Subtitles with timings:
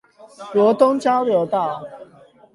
[0.55, 1.83] 羅東交流道